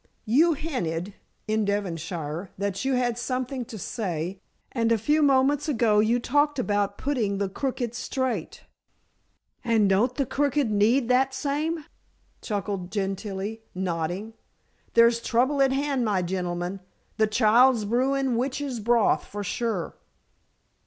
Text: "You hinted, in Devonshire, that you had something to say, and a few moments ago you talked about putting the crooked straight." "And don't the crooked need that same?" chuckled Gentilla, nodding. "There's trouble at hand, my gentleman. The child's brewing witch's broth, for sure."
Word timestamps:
"You 0.25 0.53
hinted, 0.53 1.13
in 1.47 1.63
Devonshire, 1.63 2.49
that 2.57 2.83
you 2.83 2.93
had 2.95 3.19
something 3.19 3.63
to 3.65 3.77
say, 3.77 4.41
and 4.71 4.91
a 4.91 4.97
few 4.97 5.21
moments 5.21 5.69
ago 5.69 5.99
you 5.99 6.17
talked 6.19 6.57
about 6.57 6.97
putting 6.97 7.37
the 7.37 7.47
crooked 7.47 7.93
straight." 7.93 8.63
"And 9.63 9.87
don't 9.87 10.15
the 10.15 10.25
crooked 10.25 10.71
need 10.71 11.07
that 11.09 11.35
same?" 11.35 11.85
chuckled 12.41 12.89
Gentilla, 12.91 13.57
nodding. 13.75 14.33
"There's 14.95 15.21
trouble 15.21 15.61
at 15.61 15.71
hand, 15.71 16.03
my 16.03 16.23
gentleman. 16.23 16.79
The 17.17 17.27
child's 17.27 17.85
brewing 17.85 18.37
witch's 18.37 18.79
broth, 18.79 19.25
for 19.27 19.43
sure." 19.43 19.95